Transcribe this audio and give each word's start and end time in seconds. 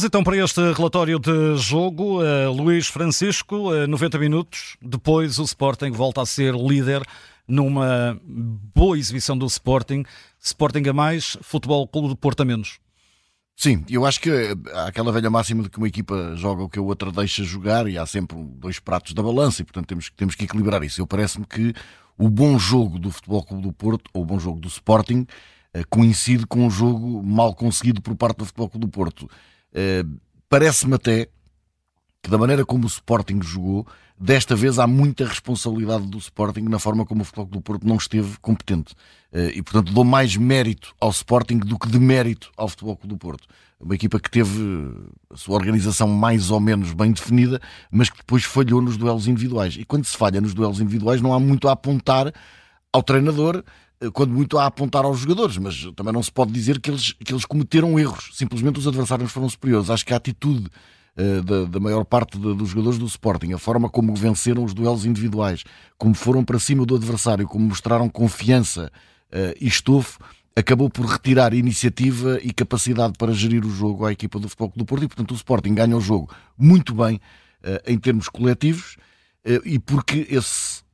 Vamos 0.00 0.08
então 0.08 0.24
para 0.24 0.42
este 0.42 0.72
relatório 0.72 1.18
de 1.18 1.56
jogo. 1.58 2.22
Uh, 2.22 2.50
Luís 2.50 2.86
Francisco, 2.86 3.70
uh, 3.70 3.86
90 3.86 4.18
minutos. 4.18 4.78
Depois 4.80 5.38
o 5.38 5.42
Sporting 5.42 5.90
volta 5.90 6.22
a 6.22 6.24
ser 6.24 6.54
líder 6.54 7.02
numa 7.46 8.18
boa 8.24 8.98
exibição 8.98 9.36
do 9.36 9.44
Sporting. 9.44 10.02
Sporting 10.40 10.88
a 10.88 10.94
mais, 10.94 11.36
Futebol 11.42 11.86
Clube 11.86 12.08
de 12.08 12.16
Porto 12.16 12.40
a 12.40 12.46
menos. 12.46 12.78
Sim, 13.54 13.84
eu 13.90 14.06
acho 14.06 14.22
que 14.22 14.30
há 14.72 14.86
aquela 14.86 15.12
velha 15.12 15.28
máxima 15.28 15.64
de 15.64 15.68
que 15.68 15.76
uma 15.76 15.88
equipa 15.88 16.32
joga 16.34 16.62
o 16.62 16.68
que 16.70 16.78
a 16.78 16.82
outra 16.82 17.12
deixa 17.12 17.44
jogar 17.44 17.86
e 17.86 17.98
há 17.98 18.06
sempre 18.06 18.38
dois 18.54 18.78
pratos 18.78 19.12
da 19.12 19.22
balança 19.22 19.60
e, 19.60 19.66
portanto, 19.66 19.86
temos, 19.86 20.10
temos 20.16 20.34
que 20.34 20.44
equilibrar 20.44 20.82
isso. 20.82 21.02
Eu 21.02 21.06
parece-me 21.06 21.44
que 21.44 21.74
o 22.16 22.30
bom 22.30 22.58
jogo 22.58 22.98
do 22.98 23.10
Futebol 23.10 23.44
Clube 23.44 23.64
do 23.64 23.72
Porto, 23.74 24.08
ou 24.14 24.22
o 24.22 24.24
bom 24.24 24.38
jogo 24.38 24.60
do 24.60 24.68
Sporting, 24.68 25.26
eh, 25.74 25.84
coincide 25.90 26.46
com 26.46 26.64
um 26.64 26.70
jogo 26.70 27.22
mal 27.22 27.54
conseguido 27.54 28.00
por 28.00 28.16
parte 28.16 28.38
do 28.38 28.46
Futebol 28.46 28.70
Clube 28.70 28.86
do 28.86 28.90
Porto. 28.90 29.28
Eh, 29.72 30.04
parece-me 30.48 30.94
até 30.94 31.28
que 32.22 32.30
da 32.30 32.36
maneira 32.36 32.64
como 32.66 32.84
o 32.84 32.88
Sporting 32.88 33.40
jogou, 33.42 33.86
desta 34.18 34.54
vez 34.54 34.78
há 34.78 34.86
muita 34.86 35.26
responsabilidade 35.26 36.06
do 36.06 36.18
Sporting 36.18 36.62
na 36.62 36.78
forma 36.78 37.06
como 37.06 37.22
o 37.22 37.24
Futebol 37.24 37.46
do 37.46 37.60
Porto 37.62 37.86
não 37.86 37.96
esteve 37.96 38.36
competente. 38.40 38.94
Eh, 39.32 39.52
e, 39.56 39.62
portanto, 39.62 39.92
dou 39.92 40.04
mais 40.04 40.36
mérito 40.36 40.94
ao 41.00 41.10
Sporting 41.10 41.58
do 41.58 41.78
que 41.78 41.88
de 41.88 41.98
mérito 41.98 42.50
ao 42.56 42.68
Futebol 42.68 42.98
do 43.04 43.16
Porto. 43.16 43.48
Uma 43.80 43.94
equipa 43.94 44.20
que 44.20 44.30
teve 44.30 44.60
a 45.30 45.36
sua 45.36 45.54
organização 45.54 46.06
mais 46.08 46.50
ou 46.50 46.60
menos 46.60 46.92
bem 46.92 47.12
definida, 47.12 47.58
mas 47.90 48.10
que 48.10 48.18
depois 48.18 48.44
falhou 48.44 48.82
nos 48.82 48.98
duelos 48.98 49.26
individuais. 49.26 49.76
E 49.78 49.86
quando 49.86 50.04
se 50.04 50.16
falha 50.16 50.40
nos 50.40 50.52
duelos 50.52 50.80
individuais, 50.80 51.22
não 51.22 51.32
há 51.32 51.40
muito 51.40 51.66
a 51.66 51.72
apontar 51.72 52.30
ao 52.92 53.02
treinador, 53.02 53.56
eh, 53.56 53.62
quando 54.12 54.32
muito 54.32 54.58
a 54.58 54.66
apontar 54.66 55.04
aos 55.04 55.20
jogadores, 55.20 55.58
mas 55.58 55.90
também 55.94 56.12
não 56.12 56.22
se 56.22 56.32
pode 56.32 56.50
dizer 56.52 56.80
que 56.80 56.90
eles, 56.90 57.12
que 57.12 57.32
eles 57.32 57.44
cometeram 57.44 57.98
erros. 57.98 58.30
Simplesmente 58.32 58.78
os 58.78 58.88
adversários 58.88 59.30
foram 59.30 59.48
superiores. 59.48 59.90
Acho 59.90 60.06
que 60.06 60.14
a 60.14 60.16
atitude 60.16 60.70
eh, 61.16 61.42
da, 61.42 61.64
da, 61.64 61.80
maior 61.80 62.04
parte 62.04 62.38
de, 62.38 62.54
dos 62.54 62.70
jogadores 62.70 62.98
do 62.98 63.04
Sporting, 63.04 63.52
a 63.52 63.58
forma 63.58 63.90
como 63.90 64.14
venceram 64.14 64.64
os 64.64 64.72
duelos 64.72 65.04
individuais, 65.04 65.64
como 65.98 66.14
foram 66.14 66.42
para 66.42 66.58
cima 66.58 66.86
do 66.86 66.94
adversário, 66.94 67.46
como 67.46 67.66
mostraram 67.66 68.08
confiança 68.08 68.90
uh, 69.30 69.54
e 69.60 69.66
estofo, 69.66 70.18
acabou 70.56 70.88
por 70.88 71.04
retirar 71.04 71.52
iniciativa 71.52 72.38
e 72.42 72.52
capacidade 72.52 73.14
para 73.18 73.32
gerir 73.32 73.66
o 73.66 73.70
jogo 73.70 74.06
à 74.06 74.12
equipa 74.12 74.38
do 74.38 74.48
Futebol 74.48 74.70
Clube 74.70 74.78
do 74.78 74.86
Porto 74.86 75.04
e, 75.04 75.08
portanto, 75.08 75.32
o 75.32 75.34
Sporting 75.34 75.74
ganha 75.74 75.96
o 75.96 76.00
jogo 76.00 76.32
muito 76.56 76.94
bem 76.94 77.16
uh, 77.16 77.80
em 77.86 77.98
termos 77.98 78.28
coletivos 78.28 78.96
e 79.64 79.78
porque 79.78 80.26
esse 80.30 80.80
eh, 80.80 80.89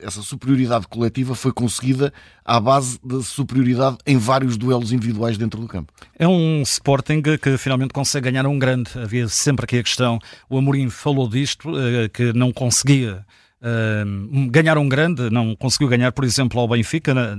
essa 0.00 0.22
superioridade 0.22 0.86
coletiva 0.88 1.34
foi 1.34 1.52
conseguida 1.52 2.12
à 2.44 2.58
base 2.58 2.98
da 3.04 3.22
superioridade 3.22 3.98
em 4.06 4.16
vários 4.16 4.56
duelos 4.56 4.92
individuais 4.92 5.38
dentro 5.38 5.60
do 5.60 5.68
campo. 5.68 5.92
É 6.18 6.26
um 6.26 6.62
Sporting 6.62 7.22
que 7.40 7.56
finalmente 7.56 7.92
consegue 7.92 8.30
ganhar 8.30 8.46
um 8.46 8.58
grande. 8.58 8.90
Havia 8.96 9.28
sempre 9.28 9.64
aqui 9.64 9.78
a 9.78 9.82
questão, 9.82 10.18
o 10.48 10.58
Amorim 10.58 10.90
falou 10.90 11.28
disto, 11.28 11.70
eh, 11.78 12.08
que 12.08 12.32
não 12.32 12.52
conseguia 12.52 13.24
eh, 13.62 14.04
ganhar 14.50 14.76
um 14.76 14.88
grande, 14.88 15.30
não 15.30 15.54
conseguiu 15.54 15.88
ganhar, 15.88 16.12
por 16.12 16.24
exemplo, 16.24 16.60
ao 16.60 16.68
Benfica, 16.68 17.14
na 17.14 17.38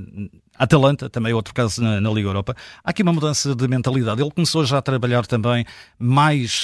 Atalanta, 0.57 1.09
também 1.09 1.33
é 1.33 1.35
outro 1.35 1.53
caso 1.53 1.83
na, 1.83 1.99
na, 1.99 2.09
Liga 2.11 2.29
Europa. 2.29 2.55
Há 2.83 2.91
aqui 2.91 3.03
uma 3.03 3.11
mudança 3.11 3.53
de 3.53 3.67
mentalidade. 3.67 4.21
Ele 4.21 4.31
começou 4.31 4.65
já 4.65 4.77
a 4.77 4.81
trabalhar 4.81 5.25
também 5.25 5.65
mais 5.99 6.63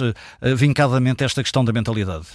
vincadamente 0.56 1.24
esta 1.26 1.44
questão 1.44 1.66
da 1.66 1.74
mentalidade. 1.74 2.26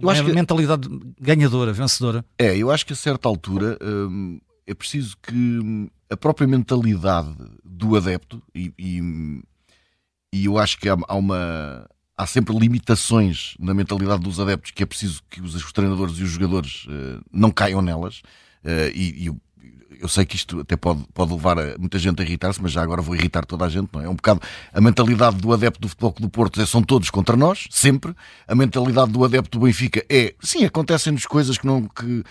Eu 0.00 0.10
acho 0.10 0.24
que... 0.24 0.32
mentalidade 0.32 0.88
ganhadora, 1.20 1.72
vencedora. 1.72 2.24
É, 2.38 2.56
eu 2.56 2.70
acho 2.70 2.84
que 2.84 2.92
a 2.92 2.96
certa 2.96 3.28
altura 3.28 3.78
hum, 3.82 4.40
é 4.66 4.74
preciso 4.74 5.16
que 5.22 5.34
hum, 5.34 5.88
a 6.10 6.16
própria 6.16 6.46
mentalidade 6.46 7.34
do 7.64 7.96
adepto, 7.96 8.42
e, 8.54 8.72
e, 8.78 9.42
e 10.32 10.44
eu 10.46 10.58
acho 10.58 10.78
que 10.78 10.88
há, 10.88 10.96
há, 11.08 11.14
uma. 11.14 11.86
Há 12.16 12.26
sempre 12.26 12.56
limitações 12.56 13.54
na 13.58 13.74
mentalidade 13.74 14.22
dos 14.22 14.38
adeptos 14.38 14.70
que 14.70 14.82
é 14.82 14.86
preciso 14.86 15.20
que 15.28 15.40
os, 15.40 15.54
os 15.54 15.72
treinadores 15.72 16.16
e 16.18 16.22
os 16.22 16.30
jogadores 16.30 16.86
uh, 16.86 17.20
não 17.32 17.50
caiam 17.50 17.82
nelas. 17.82 18.18
Uh, 18.64 18.90
e, 18.94 19.26
e 19.26 19.30
eu 20.00 20.08
sei 20.08 20.24
que 20.26 20.36
isto 20.36 20.60
até 20.60 20.76
pode, 20.76 21.02
pode 21.14 21.32
levar 21.32 21.58
a, 21.58 21.78
muita 21.78 21.98
gente 21.98 22.20
a 22.20 22.24
irritar-se, 22.24 22.60
mas 22.60 22.72
já 22.72 22.82
agora 22.82 23.00
vou 23.00 23.14
irritar 23.14 23.44
toda 23.46 23.64
a 23.64 23.68
gente, 23.68 23.88
não 23.92 24.02
é? 24.02 24.04
É 24.04 24.08
um 24.08 24.14
bocado 24.14 24.40
a 24.72 24.80
mentalidade 24.80 25.36
do 25.36 25.52
adepto 25.52 25.80
do 25.80 25.88
Futebol 25.88 26.14
do 26.20 26.28
Porto 26.28 26.60
é 26.60 26.66
são 26.66 26.82
todos 26.82 27.08
contra 27.10 27.36
nós, 27.36 27.66
sempre. 27.70 28.14
A 28.46 28.54
mentalidade 28.54 29.10
do 29.10 29.24
adepto 29.24 29.58
do 29.58 29.64
Benfica 29.64 30.04
é, 30.10 30.34
sim, 30.42 30.64
acontecem-nos 30.64 31.26
coisas 31.26 31.56
que 31.56 31.66
não. 31.66 31.88
Que, 31.88 32.22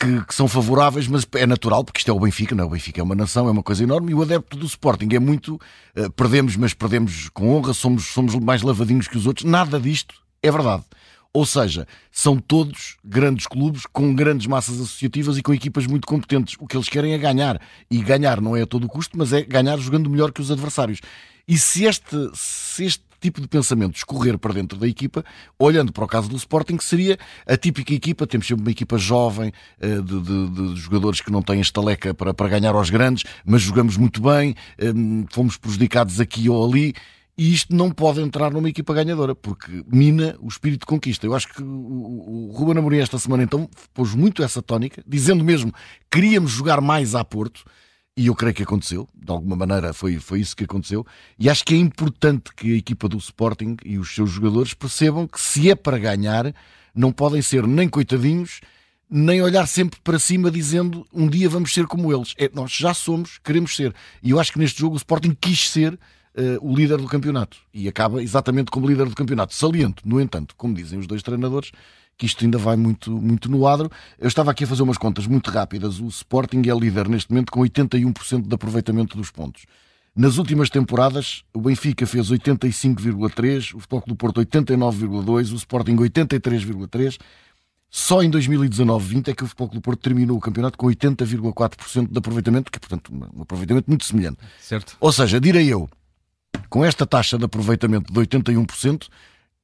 que, 0.00 0.24
que, 0.26 0.34
são 0.34 0.46
favoráveis, 0.46 1.08
mas 1.08 1.26
é 1.34 1.44
natural, 1.44 1.82
porque 1.84 1.98
isto 1.98 2.08
é 2.08 2.14
o 2.14 2.20
Benfica, 2.20 2.54
não 2.54 2.62
é? 2.62 2.66
O 2.68 2.70
Benfica 2.70 3.00
é 3.00 3.02
uma 3.02 3.16
nação, 3.16 3.48
é 3.48 3.50
uma 3.50 3.64
coisa 3.64 3.82
enorme, 3.82 4.12
e 4.12 4.14
o 4.14 4.22
adepto 4.22 4.56
do 4.56 4.64
Sporting 4.64 5.08
é 5.12 5.18
muito. 5.18 5.56
Uh, 5.96 6.08
perdemos, 6.12 6.56
mas 6.56 6.72
perdemos 6.72 7.28
com 7.30 7.52
honra, 7.52 7.74
somos, 7.74 8.04
somos 8.06 8.36
mais 8.36 8.62
lavadinhos 8.62 9.08
que 9.08 9.18
os 9.18 9.26
outros. 9.26 9.44
Nada 9.44 9.80
disto 9.80 10.14
é 10.40 10.52
verdade. 10.52 10.84
Ou 11.32 11.44
seja, 11.44 11.86
são 12.10 12.38
todos 12.38 12.96
grandes 13.04 13.46
clubes 13.46 13.84
com 13.92 14.14
grandes 14.14 14.46
massas 14.46 14.76
associativas 14.76 15.36
e 15.36 15.42
com 15.42 15.52
equipas 15.52 15.86
muito 15.86 16.06
competentes. 16.06 16.56
O 16.58 16.66
que 16.66 16.76
eles 16.76 16.88
querem 16.88 17.12
é 17.12 17.18
ganhar. 17.18 17.60
E 17.90 18.02
ganhar 18.02 18.40
não 18.40 18.56
é 18.56 18.62
a 18.62 18.66
todo 18.66 18.88
custo, 18.88 19.16
mas 19.16 19.32
é 19.32 19.42
ganhar 19.42 19.78
jogando 19.78 20.08
melhor 20.08 20.32
que 20.32 20.40
os 20.40 20.50
adversários. 20.50 21.00
E 21.46 21.58
se 21.58 21.84
este, 21.84 22.16
se 22.34 22.84
este 22.84 23.08
tipo 23.20 23.40
de 23.40 23.48
pensamento 23.48 23.96
escorrer 23.96 24.38
para 24.38 24.54
dentro 24.54 24.78
da 24.78 24.86
equipa, 24.86 25.24
olhando 25.58 25.92
para 25.92 26.04
o 26.04 26.06
caso 26.06 26.28
do 26.28 26.36
Sporting, 26.36 26.78
seria 26.80 27.18
a 27.46 27.56
típica 27.56 27.92
equipa, 27.92 28.26
temos 28.26 28.46
sempre 28.46 28.62
uma 28.62 28.70
equipa 28.70 28.96
jovem, 28.96 29.52
eh, 29.80 30.00
de, 30.00 30.20
de, 30.20 30.48
de 30.50 30.76
jogadores 30.76 31.20
que 31.20 31.30
não 31.30 31.42
têm 31.42 31.60
estaleca 31.60 32.14
para, 32.14 32.32
para 32.32 32.48
ganhar 32.48 32.74
aos 32.74 32.90
grandes, 32.90 33.24
mas 33.44 33.62
jogamos 33.62 33.96
muito 33.96 34.20
bem, 34.20 34.54
eh, 34.78 34.92
fomos 35.30 35.56
prejudicados 35.56 36.20
aqui 36.20 36.48
ou 36.48 36.64
ali, 36.64 36.94
e 37.38 37.54
isto 37.54 37.72
não 37.72 37.88
pode 37.92 38.20
entrar 38.20 38.50
numa 38.50 38.68
equipa 38.68 38.92
ganhadora, 38.92 39.32
porque 39.32 39.84
mina 39.86 40.36
o 40.40 40.48
espírito 40.48 40.80
de 40.80 40.86
conquista. 40.86 41.24
Eu 41.24 41.36
acho 41.36 41.46
que 41.54 41.62
o, 41.62 42.48
o 42.48 42.52
Ruben 42.52 42.76
Amorim 42.78 42.98
esta 42.98 43.16
semana 43.16 43.44
então 43.44 43.70
pôs 43.94 44.12
muito 44.12 44.42
essa 44.42 44.60
tónica, 44.60 45.04
dizendo 45.06 45.44
mesmo 45.44 45.72
queríamos 46.10 46.50
jogar 46.50 46.80
mais 46.80 47.14
a 47.14 47.24
Porto, 47.24 47.64
e 48.16 48.26
eu 48.26 48.34
creio 48.34 48.52
que 48.52 48.64
aconteceu, 48.64 49.08
de 49.14 49.30
alguma 49.30 49.54
maneira 49.54 49.92
foi, 49.92 50.18
foi 50.18 50.40
isso 50.40 50.56
que 50.56 50.64
aconteceu, 50.64 51.06
e 51.38 51.48
acho 51.48 51.64
que 51.64 51.74
é 51.74 51.78
importante 51.78 52.52
que 52.56 52.74
a 52.74 52.76
equipa 52.76 53.08
do 53.08 53.18
Sporting 53.18 53.76
e 53.84 53.96
os 53.98 54.12
seus 54.12 54.30
jogadores 54.30 54.74
percebam 54.74 55.28
que 55.28 55.40
se 55.40 55.70
é 55.70 55.76
para 55.76 55.96
ganhar, 55.96 56.52
não 56.92 57.12
podem 57.12 57.40
ser 57.40 57.64
nem 57.68 57.88
coitadinhos, 57.88 58.60
nem 59.08 59.40
olhar 59.40 59.68
sempre 59.68 60.00
para 60.02 60.18
cima 60.18 60.50
dizendo 60.50 61.06
um 61.14 61.28
dia 61.28 61.48
vamos 61.48 61.72
ser 61.72 61.86
como 61.86 62.12
eles. 62.12 62.34
É, 62.36 62.50
nós 62.52 62.72
já 62.72 62.92
somos, 62.92 63.38
queremos 63.38 63.74
ser. 63.74 63.94
E 64.22 64.30
eu 64.30 64.40
acho 64.40 64.52
que 64.52 64.58
neste 64.58 64.80
jogo 64.80 64.94
o 64.94 64.98
Sporting 64.98 65.34
quis 65.40 65.70
ser 65.70 65.98
uh, 66.38 66.58
o 66.60 66.74
líder 66.74 66.98
do 66.98 67.06
campeonato 67.06 67.58
e 67.74 67.88
acaba 67.88 68.22
exatamente 68.22 68.70
como 68.70 68.86
líder 68.86 69.08
do 69.08 69.14
campeonato. 69.14 69.54
Saliento, 69.54 70.02
no 70.06 70.20
entanto, 70.20 70.54
como 70.56 70.74
dizem 70.74 70.98
os 70.98 71.06
dois 71.06 71.22
treinadores, 71.22 71.72
que 72.16 72.26
isto 72.26 72.44
ainda 72.44 72.58
vai 72.58 72.76
muito, 72.76 73.10
muito 73.10 73.50
no 73.50 73.66
adro. 73.66 73.90
Eu 74.18 74.28
estava 74.28 74.50
aqui 74.50 74.64
a 74.64 74.66
fazer 74.66 74.82
umas 74.82 74.98
contas 74.98 75.26
muito 75.26 75.50
rápidas. 75.50 76.00
O 76.00 76.06
Sporting 76.06 76.62
é 76.68 76.74
líder 76.74 77.08
neste 77.08 77.30
momento 77.30 77.52
com 77.52 77.60
81% 77.60 78.46
de 78.46 78.54
aproveitamento 78.54 79.16
dos 79.16 79.30
pontos. 79.30 79.64
Nas 80.16 80.36
últimas 80.36 80.68
temporadas, 80.68 81.44
o 81.54 81.60
Benfica 81.60 82.04
fez 82.04 82.28
85,3%, 82.28 83.74
o 83.74 83.78
Futebol 83.78 84.02
do 84.04 84.16
Porto 84.16 84.40
89,2%, 84.40 85.52
o 85.52 85.56
Sporting 85.56 85.94
83,3%. 85.94 87.18
Só 87.90 88.22
em 88.22 88.30
2019-20 88.30 89.28
é 89.28 89.34
que 89.34 89.44
o 89.44 89.46
Futebol 89.46 89.68
do 89.68 89.80
Porto 89.80 90.00
terminou 90.00 90.36
o 90.36 90.40
campeonato 90.40 90.76
com 90.76 90.88
80,4% 90.88 92.10
de 92.10 92.18
aproveitamento, 92.18 92.70
que 92.70 92.76
é, 92.76 92.80
portanto, 92.80 93.12
um 93.34 93.42
aproveitamento 93.42 93.88
muito 93.88 94.04
semelhante. 94.04 94.38
Certo. 94.60 94.96
Ou 95.00 95.10
seja, 95.10 95.40
direi 95.40 95.72
eu, 95.72 95.88
com 96.68 96.84
esta 96.84 97.06
taxa 97.06 97.38
de 97.38 97.44
aproveitamento 97.44 98.12
de 98.12 98.20
81%, 98.20 99.08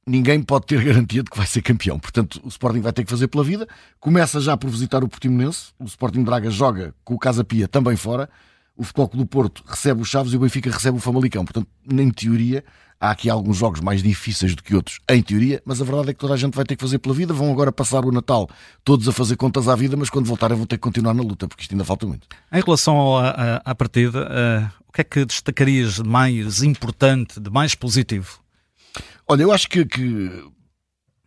ninguém 0.06 0.42
pode 0.42 0.66
ter 0.66 0.82
garantia 0.84 1.22
de 1.22 1.30
que 1.30 1.36
vai 1.36 1.46
ser 1.46 1.62
campeão. 1.62 1.98
Portanto, 1.98 2.40
o 2.44 2.48
Sporting 2.48 2.80
vai 2.80 2.92
ter 2.92 3.04
que 3.04 3.10
fazer 3.10 3.28
pela 3.28 3.44
vida. 3.44 3.66
Começa 4.00 4.40
já 4.40 4.56
por 4.56 4.70
visitar 4.70 5.02
o 5.02 5.08
Portimonense. 5.08 5.72
O 5.78 5.84
Sporting 5.84 6.22
Braga 6.22 6.50
joga 6.50 6.94
com 7.04 7.14
o 7.14 7.18
Casa 7.18 7.44
Pia 7.44 7.68
também 7.68 7.96
fora. 7.96 8.28
O 8.76 8.82
Futebol 8.82 9.08
do 9.08 9.26
Porto 9.26 9.62
recebe 9.66 10.02
os 10.02 10.08
Chaves 10.08 10.32
e 10.32 10.36
o 10.36 10.40
Benfica 10.40 10.70
recebe 10.70 10.98
o 10.98 11.00
Famalicão. 11.00 11.44
Portanto, 11.44 11.68
em 11.88 12.10
teoria, 12.10 12.64
há 13.00 13.10
aqui 13.10 13.28
alguns 13.28 13.56
jogos 13.56 13.80
mais 13.80 14.02
difíceis 14.02 14.54
do 14.54 14.62
que 14.62 14.74
outros, 14.74 15.00
em 15.08 15.22
teoria, 15.22 15.62
mas 15.64 15.80
a 15.80 15.84
verdade 15.84 16.10
é 16.10 16.12
que 16.12 16.20
toda 16.20 16.34
a 16.34 16.36
gente 16.36 16.54
vai 16.54 16.64
ter 16.64 16.76
que 16.76 16.82
fazer 16.82 16.98
pela 16.98 17.14
vida. 17.14 17.32
Vão 17.34 17.50
agora 17.50 17.70
passar 17.70 18.04
o 18.04 18.12
Natal 18.12 18.48
todos 18.82 19.08
a 19.08 19.12
fazer 19.12 19.36
contas 19.36 19.68
à 19.68 19.74
vida, 19.74 19.96
mas 19.96 20.10
quando 20.10 20.26
voltarem 20.26 20.56
vão 20.56 20.66
ter 20.66 20.76
que 20.76 20.82
continuar 20.82 21.14
na 21.14 21.22
luta, 21.22 21.48
porque 21.48 21.62
isto 21.62 21.72
ainda 21.72 21.84
falta 21.84 22.06
muito. 22.06 22.26
Em 22.52 22.60
relação 22.60 23.16
à, 23.18 23.62
à 23.64 23.74
partida, 23.74 24.28
uh, 24.28 24.84
que 24.94 25.00
é 25.00 25.04
que 25.04 25.24
destacarias 25.24 25.94
de 25.94 26.04
mais 26.04 26.62
importante, 26.62 27.40
de 27.40 27.50
mais 27.50 27.74
positivo? 27.74 28.38
Olha, 29.26 29.42
eu 29.42 29.52
acho 29.52 29.68
que, 29.68 29.84
que 29.84 30.44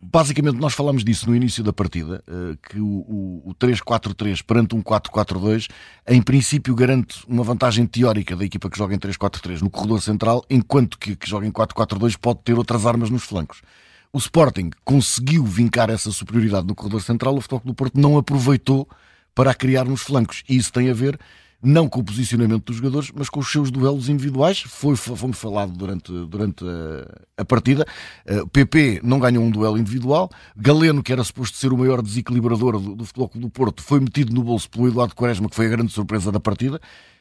basicamente 0.00 0.56
nós 0.56 0.74
falamos 0.74 1.04
disso 1.04 1.28
no 1.28 1.34
início 1.34 1.62
da 1.64 1.72
partida, 1.72 2.22
eh, 2.26 2.56
que 2.68 2.80
o 2.80 3.54
3-4-3 3.58 4.42
perante 4.42 4.74
um 4.74 4.82
4-4-2, 4.82 5.68
em 6.06 6.22
princípio 6.22 6.74
garante 6.74 7.24
uma 7.26 7.42
vantagem 7.42 7.86
teórica 7.86 8.36
da 8.36 8.44
equipa 8.44 8.70
que 8.70 8.78
joga 8.78 8.94
em 8.94 8.98
3-4-3 8.98 9.60
no 9.60 9.70
corredor 9.70 10.00
central, 10.00 10.44
enquanto 10.48 10.98
que 10.98 11.16
que 11.16 11.28
joga 11.28 11.46
em 11.46 11.50
4-4-2 11.50 12.16
pode 12.16 12.40
ter 12.44 12.54
outras 12.54 12.86
armas 12.86 13.10
nos 13.10 13.24
flancos. 13.24 13.60
O 14.12 14.18
Sporting 14.18 14.70
conseguiu 14.84 15.44
vincar 15.44 15.90
essa 15.90 16.10
superioridade 16.10 16.66
no 16.66 16.74
corredor 16.74 17.02
central, 17.02 17.36
o 17.36 17.40
Futebol 17.40 17.62
do 17.64 17.74
Porto 17.74 18.00
não 18.00 18.16
aproveitou 18.16 18.88
para 19.34 19.50
a 19.50 19.54
criar 19.54 19.84
nos 19.84 20.02
flancos. 20.02 20.42
E 20.48 20.56
isso 20.56 20.72
tem 20.72 20.90
a 20.90 20.94
ver 20.94 21.18
não 21.62 21.88
com 21.88 22.00
o 22.00 22.04
posicionamento 22.04 22.66
dos 22.66 22.76
jogadores, 22.76 23.10
mas 23.14 23.28
com 23.28 23.40
os 23.40 23.50
seus 23.50 23.70
duelos 23.70 24.08
individuais. 24.08 24.60
Foi, 24.60 24.94
fomos 24.94 25.38
falado 25.38 25.72
durante, 25.72 26.12
durante 26.26 26.64
a, 26.64 27.42
a 27.42 27.44
partida. 27.44 27.84
Uh, 28.28 28.46
PP 28.48 29.00
não 29.02 29.18
ganhou 29.18 29.44
um 29.44 29.50
duelo 29.50 29.76
individual. 29.76 30.30
Galeno, 30.56 31.02
que 31.02 31.12
era 31.12 31.24
suposto 31.24 31.56
ser 31.56 31.72
o 31.72 31.78
maior 31.78 32.00
desequilibrador 32.00 32.80
do, 32.80 32.94
do 32.94 33.04
Futebol 33.04 33.30
do 33.34 33.50
Porto, 33.50 33.82
foi 33.82 33.98
metido 33.98 34.32
no 34.32 34.42
bolso 34.42 34.70
pelo 34.70 34.88
Eduardo 34.88 35.14
Quaresma, 35.14 35.48
que 35.48 35.56
foi 35.56 35.66
a 35.66 35.70
grande 35.70 35.92
surpresa 35.92 36.30
da 36.30 36.38
partida. 36.38 36.80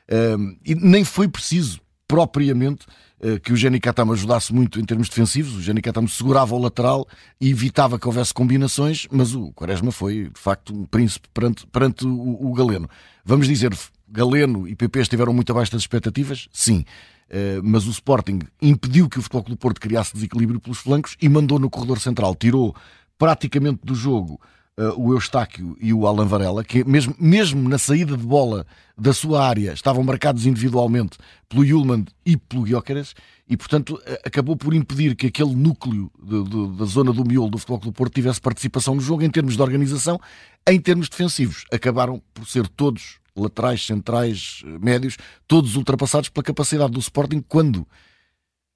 Uh, 0.09 0.55
e 0.63 0.75
nem 0.75 1.03
foi 1.03 1.27
preciso 1.27 1.81
propriamente 2.07 2.85
uh, 3.19 3.39
que 3.39 3.51
o 3.51 3.57
Jenny 3.57 3.79
Katam 3.79 4.11
ajudasse 4.11 4.53
muito 4.53 4.79
em 4.79 4.85
termos 4.85 5.09
defensivos. 5.09 5.55
O 5.55 5.61
Jenny 5.61 5.81
Katam 5.81 6.07
segurava 6.07 6.53
o 6.53 6.59
lateral 6.59 7.07
e 7.41 7.49
evitava 7.49 7.97
que 7.97 8.07
houvesse 8.07 8.35
combinações, 8.35 9.07
mas 9.11 9.33
o 9.33 9.51
Quaresma 9.53 9.91
foi, 9.91 10.29
de 10.29 10.39
facto, 10.39 10.73
um 10.73 10.85
príncipe 10.85 11.27
perante, 11.33 11.65
perante 11.67 12.05
o, 12.05 12.49
o 12.49 12.53
Galeno. 12.53 12.87
Vamos 13.25 13.47
dizer, 13.47 13.75
Galeno 14.07 14.67
e 14.67 14.75
PP 14.75 15.01
estiveram 15.01 15.33
muito 15.33 15.51
abaixo 15.51 15.71
das 15.71 15.81
expectativas? 15.81 16.47
Sim. 16.51 16.85
Uh, 17.29 17.61
mas 17.61 17.85
o 17.85 17.91
Sporting 17.91 18.39
impediu 18.61 19.09
que 19.09 19.19
o 19.19 19.21
Futebol 19.21 19.43
Clube 19.43 19.59
Porto 19.59 19.81
criasse 19.81 20.13
desequilíbrio 20.13 20.61
pelos 20.61 20.77
flancos 20.77 21.17
e 21.21 21.27
mandou 21.27 21.59
no 21.59 21.69
corredor 21.69 21.99
central. 21.99 22.33
Tirou 22.35 22.73
praticamente 23.17 23.81
do 23.83 23.93
jogo 23.93 24.39
uh, 24.77 24.93
o 24.97 25.13
Eustáquio 25.13 25.75
e 25.81 25.93
o 25.93 26.07
Alan 26.07 26.25
Varela, 26.25 26.63
que 26.63 26.83
mesmo, 26.85 27.13
mesmo 27.19 27.67
na 27.67 27.77
saída 27.77 28.15
de 28.15 28.23
bola 28.23 28.65
da 28.97 29.11
sua 29.13 29.45
área 29.45 29.73
estavam 29.73 30.03
marcados 30.03 30.45
individualmente 30.45 31.17
pelo 31.49 31.65
Yulman 31.65 32.05
e 32.25 32.37
pelo 32.37 32.65
Gyökeres 32.65 33.13
e, 33.49 33.57
portanto, 33.57 33.95
uh, 33.95 34.17
acabou 34.25 34.55
por 34.55 34.73
impedir 34.73 35.15
que 35.15 35.27
aquele 35.27 35.53
núcleo 35.53 36.09
de, 36.21 36.43
de, 36.43 36.77
da 36.77 36.85
zona 36.85 37.11
do 37.11 37.25
miolo 37.25 37.49
do 37.49 37.57
Futebol 37.57 37.79
Clube 37.79 37.97
Porto 37.97 38.13
tivesse 38.13 38.39
participação 38.39 38.95
no 38.95 39.01
jogo 39.01 39.23
em 39.23 39.29
termos 39.29 39.55
de 39.55 39.61
organização, 39.61 40.17
em 40.65 40.79
termos 40.79 41.09
defensivos. 41.09 41.65
Acabaram 41.71 42.21
por 42.33 42.47
ser 42.47 42.67
todos 42.69 43.19
laterais, 43.39 43.85
centrais, 43.85 44.61
médios, 44.81 45.17
todos 45.47 45.75
ultrapassados 45.75 46.29
pela 46.29 46.43
capacidade 46.43 46.91
do 46.91 46.99
Sporting 46.99 47.43
quando 47.47 47.87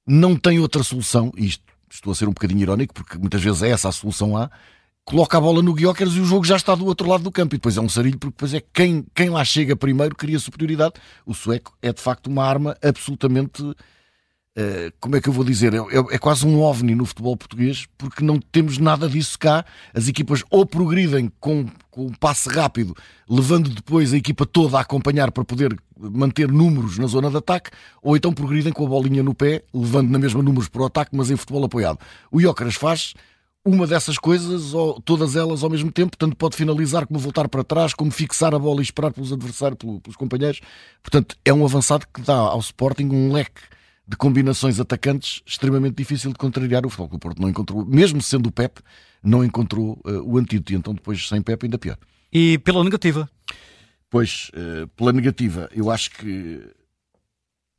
não 0.06 0.36
tem 0.36 0.60
outra 0.60 0.84
solução, 0.84 1.31
isto 1.36 1.63
estou 1.90 2.12
a 2.12 2.16
ser 2.16 2.25
um 2.25 2.34
bocadinho 2.34 2.62
irónico, 2.62 2.94
porque 2.94 3.18
muitas 3.18 3.42
vezes 3.42 3.62
é 3.62 3.69
essa 3.69 3.90
a 3.90 3.92
solução 3.92 4.38
A, 4.38 4.50
coloca 5.04 5.38
a 5.38 5.42
bola 5.42 5.62
no 5.62 5.74
Guióqueres 5.74 6.13
e 6.13 6.19
o 6.19 6.25
jogo 6.25 6.46
já 6.46 6.56
está 6.56 6.74
do 6.75 6.86
outro 6.86 7.08
lado 7.08 7.24
do 7.24 7.31
campo. 7.31 7.56
E 7.56 7.58
depois 7.58 7.78
é 7.78 7.81
um 7.81 7.90
sarilho, 7.90 8.18
porque 8.18 8.34
depois 8.34 8.54
é 8.54 8.62
quem, 8.74 9.06
quem 9.13 9.30
lá 9.30 9.44
chega 9.44 9.75
primeiro 9.75 10.16
cria 10.16 10.40
superioridade. 10.40 10.94
O 11.25 11.34
sueco 11.34 11.75
é 11.81 11.92
de 11.92 12.02
facto 12.02 12.28
uma 12.28 12.46
arma 12.46 12.78
absolutamente 12.81 13.64
Uh, 14.57 14.92
como 15.00 15.15
é 15.15 15.21
que 15.21 15.30
eu 15.30 15.33
vou 15.33 15.45
dizer? 15.45 15.74
É, 15.74 15.77
é, 15.77 15.98
é, 16.12 16.18
quase 16.18 16.45
um 16.45 16.59
ovni 16.59 16.94
no 16.94 17.06
futebol 17.06 17.38
português, 17.38 17.88
porque 17.98 18.21
não 18.21 18.38
temos 18.38 18.77
nada 18.77 19.07
disso 19.07 19.39
cá. 19.39 19.63
As 19.94 20.09
equipas 20.09 20.44
ou 20.50 20.65
progridem 20.65 21.31
com, 21.39 21.68
com 21.89 22.07
um 22.07 22.12
passe 22.12 22.50
rápido, 22.50 22.94
levando 23.30 23.69
depois 23.69 24.13
a 24.13 24.18
equipa 24.18 24.45
toda 24.45 24.77
a 24.77 24.81
acompanhar 24.81 25.31
para 25.31 25.45
poder 25.45 25.74
manter 25.98 26.51
números 26.51 26.98
na 26.98 27.07
zona 27.07 27.30
de 27.30 27.38
ataque, 27.38 27.69
ou 28.03 28.18
então 28.18 28.33
progridem 28.33 28.74
com 28.74 28.86
a 28.86 28.89
bolinha 28.89 29.24
no 29.24 29.33
pé, 29.33 29.63
levando 29.74 30.09
na 30.09 30.19
mesma 30.19 30.44
números 30.44 30.68
para 30.68 30.81
o 30.81 30.86
ataque, 30.86 31.12
mas 31.15 31.31
em 31.31 31.38
futebol 31.38 31.63
apoiado. 31.63 32.00
O 32.30 32.42
Jócaras 32.42 32.75
faz 32.75 33.13
uma 33.63 33.88
dessas 33.88 34.18
coisas, 34.18 34.74
ou 34.74 35.00
todas 35.00 35.38
elas 35.38 35.63
ao 35.63 35.69
mesmo 35.69 35.94
tempo, 35.94 36.18
tanto 36.18 36.36
pode 36.36 36.57
finalizar 36.57 37.07
como 37.07 37.19
voltar 37.19 37.47
para 37.47 37.63
trás, 37.63 37.94
como 37.94 38.12
fixar 38.12 38.54
a 38.54 38.59
bola 38.59 38.81
e 38.81 38.83
esperar 38.83 39.13
pelos 39.13 39.31
adversários, 39.31 39.77
pelos 39.77 40.18
companheiros. 40.18 40.59
Portanto, 41.01 41.38
é 41.45 41.54
um 41.54 41.63
avançado 41.63 42.06
que 42.13 42.21
dá 42.21 42.36
ao 42.36 42.59
Sporting 42.59 43.06
um 43.06 43.31
leque 43.31 43.62
de 44.12 44.18
combinações 44.18 44.78
atacantes 44.78 45.42
extremamente 45.46 45.96
difícil 45.96 46.34
de 46.34 46.38
contrariar. 46.38 46.86
O 46.86 46.90
Futebol 46.90 47.08
Clube 47.08 47.22
Porto 47.22 47.42
não 47.42 47.50
encontrou, 47.50 47.86
mesmo 47.86 48.22
sendo 48.22 48.48
o 48.48 48.52
Pep, 48.52 48.81
não 49.24 49.44
encontrou 49.44 50.02
uh, 50.06 50.22
o 50.24 50.38
antídoto. 50.38 50.74
E 50.74 50.75
então 50.75 50.94
depois 50.94 51.30
sem 51.30 51.42
Pep 51.42 51.66
ainda 51.66 51.78
pior. 51.78 51.98
E 52.31 52.58
pela 52.58 52.84
negativa? 52.84 53.30
Pois, 54.10 54.52
uh, 54.54 54.86
pela 54.90 55.13
negativa, 55.13 55.69
eu 55.74 55.90
acho 55.90 56.12
que 56.12 56.62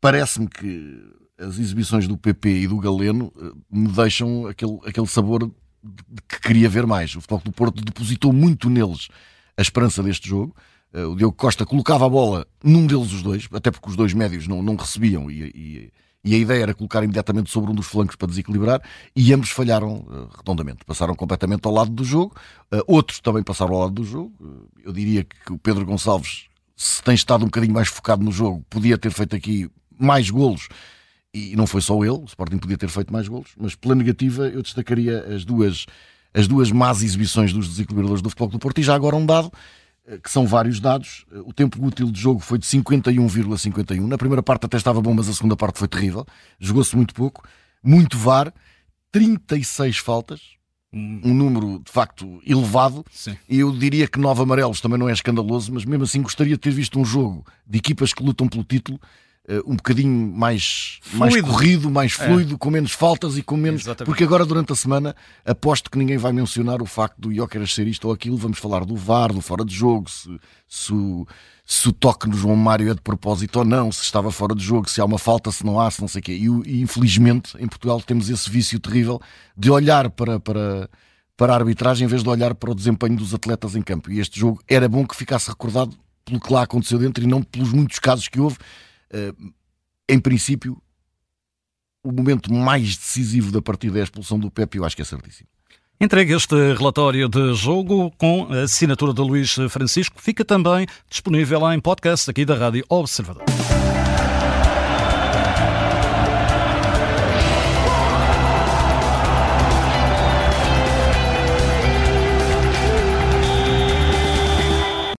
parece-me 0.01 0.49
que 0.49 1.05
as 1.39 1.59
exibições 1.59 2.09
do 2.09 2.17
PP 2.17 2.49
e 2.63 2.67
do 2.67 2.79
Galeno 2.79 3.27
uh, 3.37 3.55
me 3.71 3.89
deixam 3.89 4.47
aquele, 4.47 4.79
aquele 4.87 5.07
sabor 5.07 5.47
de 5.85 6.23
que 6.27 6.41
queria 6.41 6.69
ver 6.69 6.87
mais. 6.87 7.15
O 7.15 7.21
Futebol 7.21 7.41
Clube 7.41 7.57
Porto 7.57 7.85
depositou 7.85 8.33
muito 8.33 8.71
neles 8.71 9.09
a 9.55 9.61
esperança 9.61 10.03
deste 10.03 10.27
jogo. 10.27 10.57
o 10.95 11.15
Diogo 11.15 11.37
Costa 11.37 11.67
colocava 11.67 12.07
a 12.07 12.09
bola 12.09 12.47
num 12.65 12.87
deles 12.87 13.13
os 13.13 13.23
dois, 13.23 13.47
até 13.53 13.71
porque 13.71 13.91
os 13.91 13.97
dois 13.97 14.15
médios 14.15 14.49
não, 14.49 14.63
não 14.63 14.77
recebiam 14.77 15.31
e, 15.31 15.43
e 15.55 15.93
e 16.25 16.35
a 16.35 16.39
ideia 16.39 16.63
era 16.63 16.75
colocar 16.75 17.03
imediatamente 17.03 17.51
sobre 17.51 17.71
um 17.71 17.75
dos 17.75 17.87
flancos 17.87 18.15
para 18.15 18.29
desequilibrar 18.29 18.81
e 19.15 19.33
ambos 19.33 19.51
falharam 19.51 19.97
uh, 19.97 20.29
redondamente. 20.37 20.85
Passaram 20.85 21.15
completamente 21.15 21.67
ao 21.67 21.73
lado 21.73 21.91
do 21.91 22.05
jogo, 22.05 22.35
uh, 22.73 22.83
outros 22.87 23.21
também 23.21 23.43
passaram 23.43 23.75
ao 23.75 23.81
lado 23.81 23.95
do 23.95 24.05
jogo. 24.05 24.33
Uh, 24.41 24.69
eu 24.85 24.93
diria 24.93 25.25
que 25.25 25.53
o 25.53 25.59
Pedro 25.59 25.85
Gonçalves, 25.85 26.45
se 26.77 27.03
tem 27.03 27.15
estado 27.15 27.43
um 27.43 27.47
bocadinho 27.47 27.75
mais 27.75 27.89
focado 27.89 28.23
no 28.23 28.31
jogo, 28.31 28.65
podia 28.71 28.97
ter 28.97 29.11
feito 29.11 29.35
aqui 29.35 29.69
mais 29.99 30.31
golos 30.31 30.69
e 31.35 31.57
não 31.57 31.67
foi 31.67 31.81
só 31.81 31.99
ele, 32.05 32.11
o 32.11 32.25
Sporting 32.25 32.59
podia 32.59 32.77
ter 32.77 32.89
feito 32.89 33.13
mais 33.13 33.27
golos, 33.27 33.51
mas 33.57 33.75
pela 33.75 33.95
negativa 33.95 34.49
eu 34.49 34.63
destacaria 34.63 35.25
as 35.35 35.45
duas, 35.45 35.87
as 36.35 36.47
duas 36.47 36.71
más 36.71 37.03
exibições 37.03 37.53
dos 37.53 37.69
desequilibradores 37.69 38.23
do 38.23 38.29
Futebol 38.29 38.49
do 38.49 38.59
Porto 38.59 38.79
e 38.79 38.83
já 38.83 38.95
agora 38.95 39.17
um 39.17 39.25
dado 39.25 39.51
que 40.23 40.31
são 40.31 40.47
vários 40.47 40.81
dados. 40.81 41.25
Eh, 41.33 41.41
o 41.45 41.53
tempo 41.53 41.85
útil 41.85 42.11
de 42.11 42.21
jogo 42.21 42.41
foi 42.41 42.59
de 42.59 42.67
51,51. 42.67 43.57
,51. 43.57 44.07
Na 44.07 44.19
primeira 44.19 44.43
parte 44.43 44.67
até 44.67 44.77
estava 44.77 45.01
bom, 45.01 45.15
mas 45.15 45.29
a 45.29 45.33
segunda 45.33 45.57
parte 45.57 45.79
foi 45.79 45.89
terrível. 45.89 46.27
Jogou-se 46.59 46.95
muito 46.97 47.15
pouco. 47.15 47.45
Muito 47.83 48.19
VAR. 48.19 48.53
36 49.11 49.99
faltas. 49.99 50.41
Um 50.93 51.33
número 51.33 51.81
de 51.83 51.91
facto 51.91 52.41
elevado. 52.47 53.05
Sim. 53.11 53.37
E 53.49 53.61
eu 53.61 53.73
diria 53.73 54.07
que 54.07 54.19
nove 54.19 54.43
amarelos 54.43 54.81
também 54.81 54.99
não 54.99 55.09
é 55.09 55.13
escandaloso, 55.13 55.73
mas 55.73 55.87
mesmo 55.87 56.05
assim 56.05 56.21
gostaria 56.21 56.55
de 56.55 56.61
ter 56.61 56.71
visto 56.71 57.01
um 57.01 57.05
jogo 57.05 57.47
de 57.67 57.79
equipas 57.79 58.13
que 58.13 58.23
lutam 58.23 58.47
pelo 58.47 58.63
título 58.63 59.01
um 59.67 59.75
bocadinho 59.75 60.33
mais, 60.33 61.01
mais 61.15 61.41
corrido, 61.41 61.91
mais 61.91 62.13
é. 62.13 62.27
fluido, 62.27 62.55
é. 62.55 62.59
com 62.59 62.71
menos 62.71 62.93
faltas 62.93 63.37
e 63.37 63.43
com 63.43 63.57
menos. 63.57 63.83
Exatamente. 63.83 64.07
Porque 64.07 64.23
agora, 64.23 64.47
durante 64.47 64.73
a 64.73 64.77
semana, 64.77 65.17
aposto 65.45 65.91
que 65.91 65.99
ninguém 65.99 66.17
vai 66.17 66.33
mencionar 66.33 66.81
o 66.81 66.87
facto 66.87 67.19
do 67.19 67.35
Jóqueras 67.35 67.75
ser 67.75 67.89
isto 67.89 68.07
ou 68.07 68.15
aquilo. 68.15 68.37
Vamos 68.37 68.59
falar 68.59 68.85
do 68.85 68.95
VAR, 68.95 69.33
do 69.33 69.41
fora 69.41 69.65
de 69.65 69.75
jogo, 69.75 70.09
se, 70.09 70.29
se, 70.69 70.93
se, 71.65 71.89
o 71.89 71.93
toque 71.93 72.29
no 72.29 72.37
João 72.37 72.55
Mário 72.55 72.91
é 72.91 72.95
de 72.95 73.01
propósito 73.01 73.59
ou 73.59 73.65
não, 73.65 73.91
se 73.91 74.03
estava 74.03 74.31
fora 74.31 74.55
de 74.55 74.63
jogo, 74.63 74.89
se 74.89 75.01
há 75.01 75.05
uma 75.05 75.19
falta, 75.19 75.51
se 75.51 75.67
não 75.67 75.81
há, 75.81 75.91
se 75.91 76.01
não 76.01 76.09
sei 76.09 76.21
o 76.21 76.23
quê. 76.23 76.33
E, 76.33 76.47
e 76.71 76.81
infelizmente, 76.81 77.57
em 77.59 77.67
Portugal, 77.67 78.01
temos 78.01 78.31
esse 78.31 78.49
vício 78.49 78.79
terrível 78.79 79.21
de 79.57 79.71
olhar 79.71 80.11
para. 80.11 80.39
para 80.39 80.89
para 81.35 81.55
a 81.55 81.57
arbitragem 81.57 82.05
em 82.05 82.09
vez 82.09 82.23
de 82.23 82.29
olhar 82.29 82.55
para 82.55 82.71
o 82.71 82.75
desempenho 82.75 83.17
dos 83.17 83.35
atletas 83.35 83.75
em 83.75 83.83
campo. 83.83 84.13
E 84.13 84.21
este 84.21 84.39
jogo 84.39 84.63
era 84.69 84.89
bom 84.89 85.05
que 85.05 85.17
ficasse 85.17 85.49
recordado 85.49 85.97
pelo 86.25 86.39
que 86.39 86.53
lá 86.53 86.63
aconteceu 86.63 86.99
dentro 86.99 87.25
e 87.25 87.27
não 87.27 87.43
pelos 87.43 87.73
muitos 87.73 87.99
casos 87.99 88.29
que 88.29 88.39
houve 88.39 88.59
eh, 88.59 88.92
em 90.09 90.19
princípio, 90.19 90.81
o 92.03 92.11
momento 92.11 92.53
mais 92.53 92.97
decisivo 92.97 93.53
da 93.53 93.63
partida 93.63 93.99
é 93.99 94.01
a 94.01 94.05
expulsão 94.05 94.39
do 94.39 94.51
Pepe, 94.51 94.79
eu 94.79 94.85
acho 94.85 94.97
que 94.97 95.03
é 95.03 95.05
certíssimo. 95.05 95.49
Entregue 96.01 96.33
este 96.33 96.57
relatório 96.75 97.29
de 97.29 97.55
jogo 97.55 98.11
com 98.19 98.49
a 98.53 98.63
assinatura 98.63 99.15
de 99.15 99.21
Luís 99.21 99.55
Francisco. 99.71 100.21
Fica 100.21 100.45
também 100.45 100.85
disponível 101.09 101.71
em 101.71 101.79
podcast 101.79 102.29
aqui 102.29 102.45
da 102.45 102.57
Rádio 102.57 102.85
Observador. 102.89 103.45